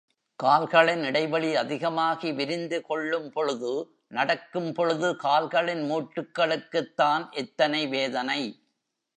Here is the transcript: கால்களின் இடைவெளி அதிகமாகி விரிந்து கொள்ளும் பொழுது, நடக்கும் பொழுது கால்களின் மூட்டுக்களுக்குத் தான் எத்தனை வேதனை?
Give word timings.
கால்களின் 0.35 1.03
இடைவெளி 1.03 1.55
அதிகமாகி 1.55 2.31
விரிந்து 2.31 2.81
கொள்ளும் 2.81 3.31
பொழுது, 3.31 3.89
நடக்கும் 4.07 4.73
பொழுது 4.73 5.15
கால்களின் 5.15 5.91
மூட்டுக்களுக்குத் 5.91 6.93
தான் 6.93 7.31
எத்தனை 7.31 7.87
வேதனை? 7.87 8.61